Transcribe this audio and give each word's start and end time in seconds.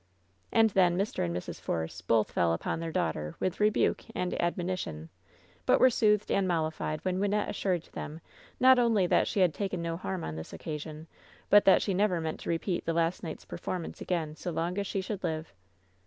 And 0.51 0.71
then 0.71 0.97
Mr. 0.97 1.23
and 1.23 1.31
Mrs. 1.35 1.61
Force 1.61 2.01
both 2.01 2.31
fell 2.31 2.53
upon 2.53 2.79
their 2.79 2.91
daughter 2.91 3.35
with 3.39 3.59
rebuke 3.59 4.03
and 4.15 4.33
admonition, 4.41 5.09
but 5.67 5.79
were 5.79 5.91
soothed 5.91 6.31
and 6.31 6.47
mollified 6.47 7.05
when 7.05 7.19
Wynnette 7.19 7.49
assured 7.49 7.83
them 7.93 8.19
not 8.59 8.79
only 8.79 9.05
that 9.05 9.27
she 9.27 9.41
had 9.41 9.53
taken 9.53 9.79
no 9.79 9.97
harm 9.97 10.23
on 10.23 10.37
this 10.37 10.53
occasion, 10.53 11.05
but 11.51 11.65
that 11.65 11.83
she 11.83 11.93
never 11.93 12.19
meant 12.19 12.39
to 12.39 12.49
repeat 12.49 12.83
the 12.87 12.93
last 12.93 13.21
night's 13.21 13.45
performance 13.45 14.01
again 14.01 14.33
fio 14.33 14.51
long 14.51 14.75
as 14.79 14.91
die 14.91 15.01
should 15.01 15.23
live. 15.23 15.53